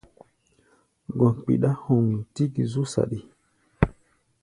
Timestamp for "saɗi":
2.93-3.19